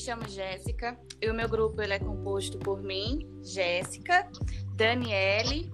[0.00, 4.26] chamo Jéssica e o meu grupo ele é composto por mim, Jéssica,
[4.74, 5.70] Daniele,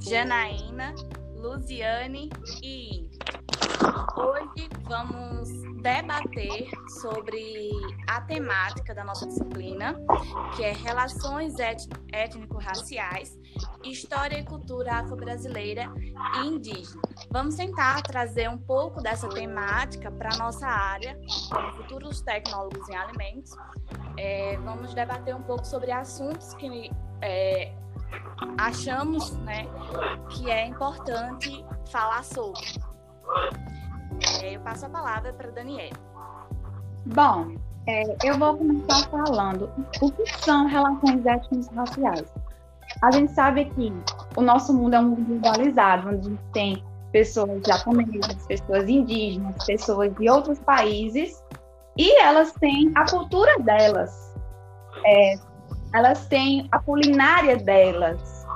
[0.00, 0.92] Janaína,
[1.36, 2.28] Luziane
[2.62, 3.08] e
[4.16, 5.48] Hoje vamos
[5.82, 6.68] debater
[7.00, 7.70] sobre
[8.08, 9.94] a temática da nossa disciplina,
[10.56, 11.54] que é Relações
[12.12, 13.38] Étnico-Raciais,
[13.84, 15.92] História e Cultura Afro-Brasileira
[16.36, 17.00] e Indígena.
[17.30, 21.18] Vamos tentar trazer um pouco dessa temática para a nossa área,
[21.48, 23.52] como futuros tecnólogos em alimentos.
[24.16, 26.90] É, vamos debater um pouco sobre assuntos que
[27.22, 27.72] é,
[28.58, 29.66] achamos né,
[30.30, 32.60] que é importante falar sobre.
[34.42, 35.96] Eu passo a palavra para Daniela.
[37.06, 37.54] Bom,
[37.86, 42.32] é, eu vou começar falando o que são relações étnicas raciais.
[43.02, 43.92] A gente sabe que
[44.36, 49.64] o nosso mundo é um mundo globalizado, onde a gente tem pessoas japonesas, pessoas indígenas,
[49.64, 51.42] pessoas de outros países,
[51.96, 54.34] e elas têm a cultura delas,
[55.04, 55.34] é,
[55.94, 58.46] elas têm a culinária delas,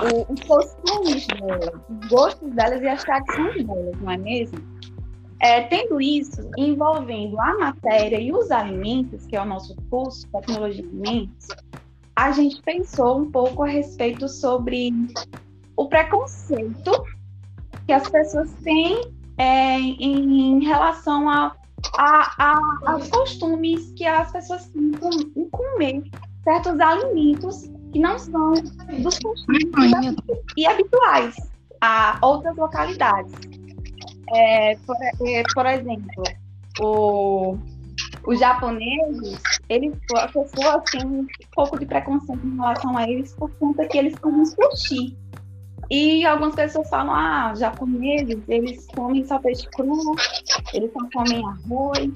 [0.00, 4.81] o, os costumes delas, os gostos delas e as tradições delas, não é mesmo?
[5.42, 10.82] É, tendo isso envolvendo a matéria e os alimentos, que é o nosso curso Tecnologia
[10.84, 11.48] de Alimentos,
[12.14, 14.92] a gente pensou um pouco a respeito sobre
[15.76, 16.92] o preconceito
[17.86, 19.00] que as pessoas têm
[19.36, 21.56] é, em, em, relação a,
[21.98, 24.92] a, a, aos costumes que as pessoas têm
[25.34, 26.04] em comer
[26.44, 29.64] certos alimentos que não são dos costumes
[30.56, 31.34] e habituais
[31.80, 33.32] a outras localidades.
[34.32, 36.24] É, por, é, por, exemplo,
[36.80, 37.58] o,
[38.26, 39.38] os japoneses,
[39.68, 43.98] eles, as pessoas têm um pouco de preconceito em relação a eles por conta que
[43.98, 45.16] eles comem sushi.
[45.90, 50.14] E algumas pessoas falam, ah, japoneses, eles comem só peixe cru,
[50.72, 52.10] eles só comem arroz,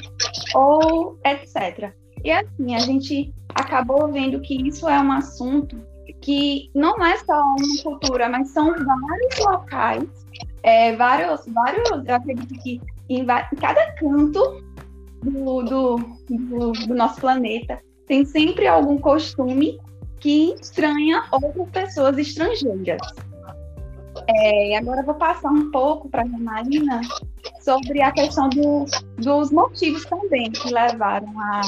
[0.54, 1.92] ou etc.
[2.24, 5.76] E assim, a gente acabou vendo que isso é um assunto
[6.22, 10.08] que não é só uma cultura, mas são vários locais,
[10.62, 14.62] é, vários, vários, eu acredito que em, em cada canto
[15.22, 15.96] do, do,
[16.28, 19.78] do, do nosso planeta tem sempre algum costume
[20.20, 23.00] que estranha outras pessoas estrangeiras.
[24.28, 27.00] É, agora vou passar um pouco para a Marina
[27.60, 28.86] sobre a questão do,
[29.18, 31.60] dos motivos também que levaram a,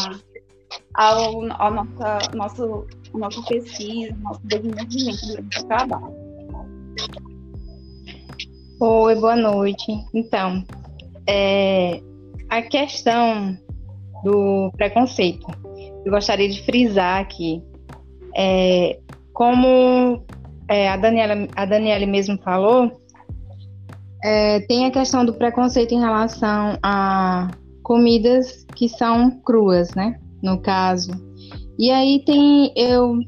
[0.94, 6.28] ao, ao nossa, nosso, nossa pesquisa, nosso desenvolvimento durante o trabalho.
[8.80, 9.92] Oi, boa noite.
[10.14, 10.64] Então,
[11.28, 12.00] é,
[12.48, 13.56] a questão
[14.24, 15.46] do preconceito,
[16.04, 17.62] eu gostaria de frisar aqui,
[18.36, 18.98] é,
[19.32, 20.24] como
[20.68, 23.00] é, a, Daniela, a Daniela mesmo falou,
[24.22, 27.50] é, tem a questão do preconceito em relação a
[27.82, 30.18] comidas que são cruas, né?
[30.42, 31.10] no caso.
[31.78, 33.18] E aí tem, eu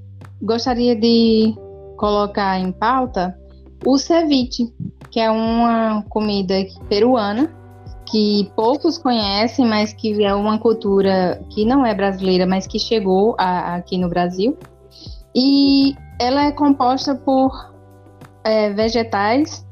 [0.43, 1.55] gostaria de
[1.97, 3.37] colocar em pauta
[3.85, 4.73] o ceviche,
[5.11, 6.55] que é uma comida
[6.89, 7.51] peruana
[8.11, 13.37] que poucos conhecem, mas que é uma cultura que não é brasileira, mas que chegou
[13.39, 14.59] a, aqui no Brasil.
[15.35, 17.73] E ela é composta por
[18.43, 19.65] é, vegetais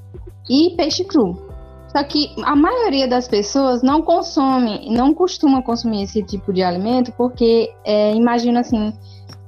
[0.49, 1.49] e peixe cru.
[1.89, 7.13] Só que a maioria das pessoas não consome, não costuma consumir esse tipo de alimento
[7.17, 8.93] porque é, imagina assim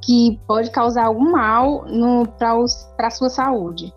[0.02, 1.84] que pode causar algum mal
[2.38, 3.92] para a sua saúde.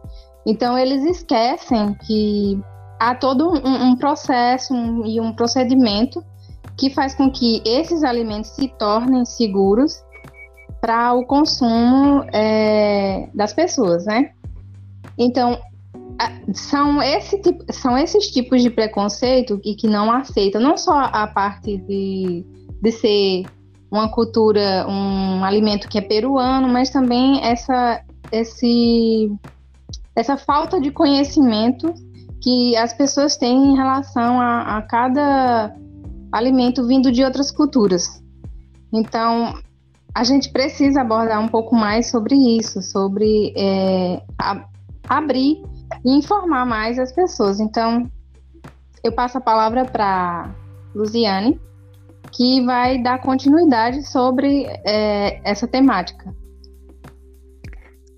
[0.45, 2.59] Então eles esquecem que
[2.99, 6.23] há todo um, um processo um, e um procedimento
[6.77, 10.03] que faz com que esses alimentos se tornem seguros
[10.81, 14.31] para o consumo é, das pessoas, né?
[15.17, 15.59] Então
[16.53, 21.27] são, esse tipo, são esses tipos de preconceito que, que não aceitam, não só a
[21.27, 22.45] parte de,
[22.81, 23.43] de ser
[23.89, 29.31] uma cultura, um alimento que é peruano, mas também essa, esse,
[30.15, 31.93] essa falta de conhecimento
[32.41, 35.73] que as pessoas têm em relação a, a cada
[36.31, 38.21] alimento vindo de outras culturas.
[38.91, 39.53] Então,
[40.13, 44.65] a gente precisa abordar um pouco mais sobre isso, sobre é, a,
[45.07, 45.63] abrir
[46.05, 47.59] e informar mais as pessoas.
[47.59, 48.09] Então,
[49.03, 50.53] eu passo a palavra para
[50.93, 51.59] Luziane,
[52.31, 56.33] que vai dar continuidade sobre é, essa temática.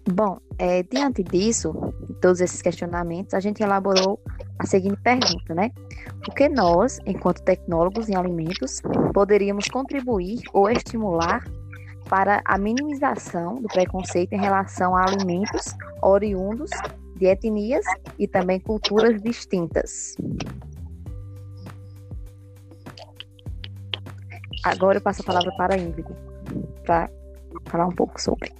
[0.08, 1.74] Bom, é, diante disso,
[2.22, 4.20] todos esses questionamentos, a gente elaborou
[4.60, 5.72] a seguinte pergunta, né?
[6.28, 8.82] O que nós, enquanto tecnólogos em alimentos,
[9.14, 11.44] poderíamos contribuir ou estimular
[12.08, 16.70] para a minimização do preconceito em relação a alimentos oriundos
[17.16, 17.86] de etnias
[18.20, 20.16] e também culturas distintas.
[24.66, 26.08] agora eu passo a palavra para a Ingrid,
[26.86, 27.10] para
[27.66, 28.52] falar um pouco sobre.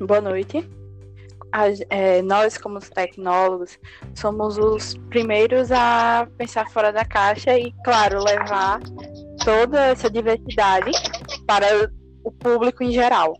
[0.00, 0.68] Boa noite.
[1.90, 3.78] é, nós, como tecnólogos,
[4.14, 8.80] somos os primeiros a pensar fora da caixa e, claro, levar
[9.44, 10.90] toda essa diversidade
[11.46, 11.66] para
[12.24, 13.36] o público em geral.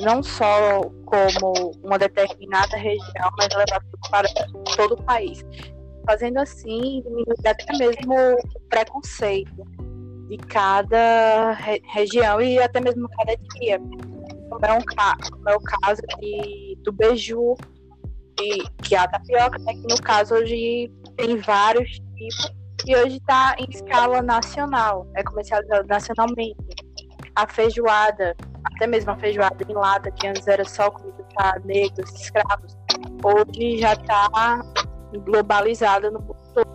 [0.00, 4.28] Não só como uma determinada região, mas levar para
[4.76, 5.44] todo o país.
[6.06, 9.64] Fazendo assim, diminuir até mesmo o preconceito
[10.28, 13.80] de cada re região e até mesmo cada dia.
[14.48, 14.82] Como é, um,
[15.30, 17.54] como é o caso de, do beiju,
[18.36, 22.52] de, que é a tapioca, né, que no caso hoje tem vários tipos
[22.86, 26.56] e hoje está em escala nacional, é comercializado nacionalmente.
[27.34, 32.10] A feijoada, até mesmo a feijoada em lata, que antes era só comida para negros,
[32.20, 32.76] escravos,
[33.22, 34.60] hoje já está
[35.24, 36.67] globalizada no mundo todo.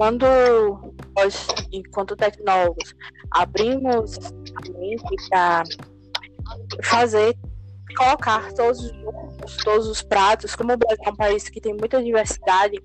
[0.00, 0.24] Quando
[1.14, 2.94] nós, enquanto tecnólogos,
[3.32, 4.16] abrimos
[4.56, 5.62] a mente para
[6.82, 7.36] fazer,
[7.94, 12.02] colocar todos os, todos os pratos, como o Brasil é um país que tem muita
[12.02, 12.80] diversidade,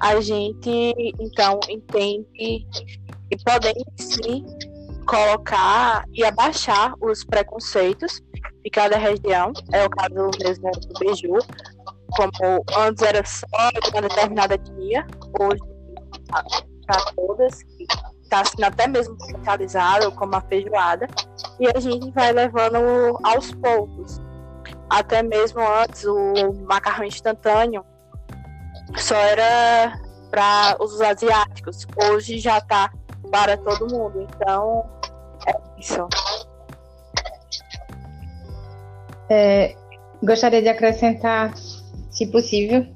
[0.00, 2.66] a gente então entende
[3.30, 4.44] e podemos sim
[5.06, 8.20] colocar e abaixar os preconceitos
[8.64, 9.52] de cada região.
[9.72, 11.38] É o caso mesmo do Beiju,
[12.08, 15.06] como antes era só de uma determinada etnia,
[15.38, 15.69] hoje
[16.86, 17.60] para todas,
[18.22, 21.06] está sendo até mesmo centralizado como a feijoada,
[21.58, 24.20] e a gente vai levando aos poucos.
[24.88, 27.84] Até mesmo antes, o macarrão instantâneo
[28.96, 30.00] só era
[30.30, 32.90] para os asiáticos, hoje já está
[33.30, 34.26] para todo mundo.
[34.34, 34.84] Então,
[35.46, 36.08] é isso.
[39.28, 39.76] É,
[40.22, 41.52] gostaria de acrescentar,
[42.10, 42.86] se possível,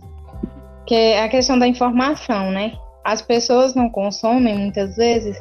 [0.86, 2.76] que é a questão da informação, né?
[3.04, 5.40] As pessoas não consomem muitas vezes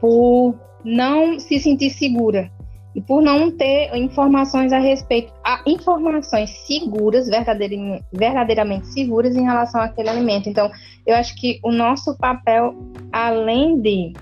[0.00, 0.54] por
[0.84, 2.50] não se sentir segura
[2.96, 9.80] e por não ter informações a respeito, a informações seguras, verdadeiramente, verdadeiramente seguras em relação
[9.82, 10.48] àquele alimento.
[10.48, 10.70] Então,
[11.06, 12.74] eu acho que o nosso papel,
[13.12, 14.12] além de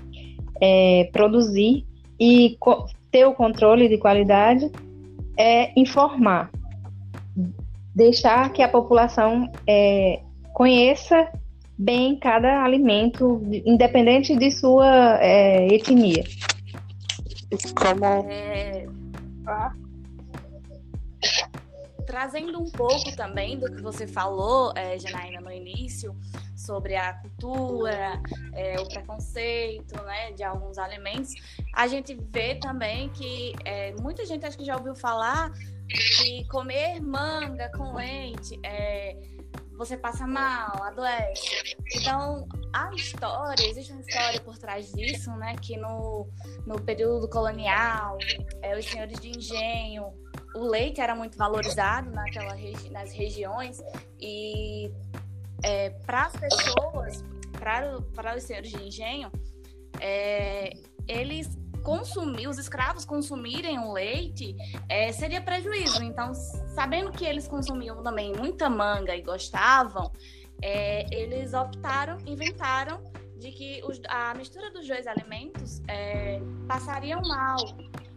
[0.61, 1.85] é, produzir
[2.19, 2.57] e
[3.09, 4.69] ter o controle de qualidade,
[5.37, 6.51] é informar,
[7.95, 10.19] deixar que a população é,
[10.53, 11.29] conheça
[11.77, 16.23] bem cada alimento, independente de sua é, etnia.
[17.75, 18.05] Como.
[18.05, 18.87] É...
[19.47, 19.73] Ah.
[22.05, 26.15] Trazendo um pouco também do que você falou, é, Janaína, no início,
[26.55, 28.21] sobre a cultura,
[28.53, 31.33] é, o preconceito né, de alguns alimentos,
[31.73, 35.51] a gente vê também que é, muita gente acho que já ouviu falar
[35.87, 39.15] que comer manga com leite é,
[39.77, 41.75] você passa mal, adoece.
[41.95, 45.55] Então, a história, existe uma história por trás disso, né?
[45.61, 46.27] Que no,
[46.65, 48.17] no período colonial,
[48.61, 50.13] é, os senhores de engenho,
[50.55, 53.81] o leite era muito valorizado naquela regi nas regiões
[54.19, 54.89] e
[55.63, 57.23] é, para as pessoas,
[57.59, 59.31] para os senhores de engenho,
[59.99, 60.71] é,
[61.07, 61.49] eles
[61.85, 64.55] consumir, os escravos consumirem o leite,
[64.89, 66.03] é, seria prejuízo.
[66.03, 66.33] Então,
[66.73, 70.11] sabendo que eles consumiam também muita manga e gostavam,
[70.61, 72.99] é, eles optaram, inventaram
[73.37, 77.57] de que os, a mistura dos dois alimentos é, passariam mal,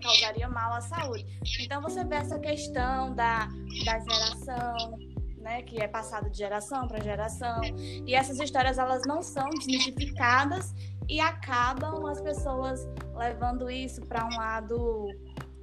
[0.02, 1.26] causaria mal à saúde.
[1.60, 3.48] Então, você vê essa questão da,
[3.84, 4.98] da geração,
[5.36, 7.60] né, que é passado de geração para geração.
[8.06, 10.74] E essas histórias elas não são desmistificadas
[11.08, 15.08] e acabam as pessoas levando isso para um lado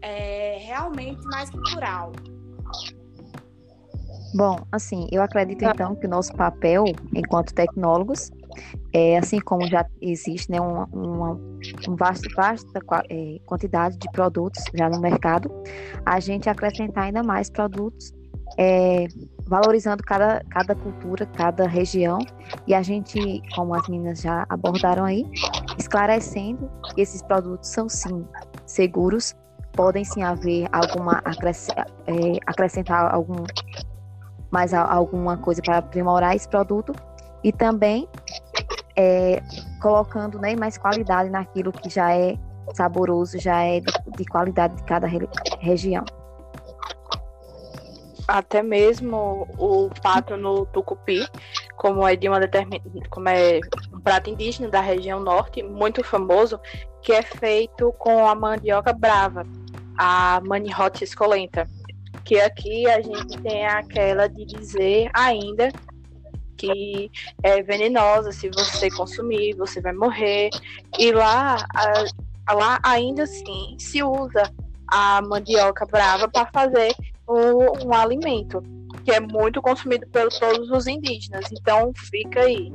[0.01, 2.11] é, realmente mais cultural.
[4.35, 6.83] Bom, assim, eu acredito então que o nosso papel
[7.15, 8.31] enquanto tecnólogos,
[8.93, 11.39] é, assim como já existe né, uma, uma,
[11.87, 15.49] uma vasta, vasta é, quantidade de produtos já no mercado,
[16.05, 18.13] a gente acrescentar ainda mais produtos
[18.57, 19.07] é,
[19.47, 22.19] valorizando cada, cada cultura, cada região,
[22.65, 25.25] e a gente, como as meninas já abordaram aí,
[25.77, 28.25] esclarecendo que esses produtos são sim
[28.65, 29.35] seguros,
[29.73, 31.21] podem sim haver alguma
[32.07, 33.43] é, acrescentar algum
[34.49, 36.93] mais alguma coisa para aprimorar esse produto.
[37.43, 38.07] E também
[38.95, 39.43] é,
[39.81, 42.37] colocando né, mais qualidade naquilo que já é
[42.73, 45.27] saboroso, já é de, de qualidade de cada re,
[45.59, 46.03] região
[48.27, 51.27] até mesmo o pato no tucupi,
[51.75, 52.81] como é de uma determin...
[53.09, 53.59] como é
[53.93, 56.59] um prato indígena da região norte, muito famoso,
[57.01, 59.45] que é feito com a mandioca brava,
[59.97, 61.67] a manihot escolenta.
[62.11, 65.71] Porque aqui a gente tem aquela de dizer ainda
[66.57, 67.11] que
[67.43, 70.49] é venenosa, se você consumir, você vai morrer.
[70.97, 71.57] E lá,
[72.47, 74.51] a, lá ainda assim se usa
[74.87, 76.95] a mandioca brava para fazer
[77.27, 78.61] um, um, alimento
[79.03, 81.45] que é muito consumido por todos os indígenas.
[81.51, 82.71] Então fica aí,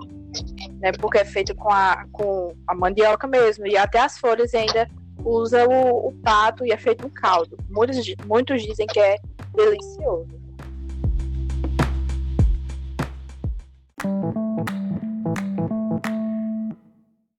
[0.80, 0.92] né?
[0.92, 4.88] Porque é feito com a, com a mandioca mesmo e até as folhas ainda
[5.25, 7.59] usa o, o pato e é feito um caldo.
[7.69, 9.16] Muitos, muitos dizem que é
[9.54, 10.40] delicioso.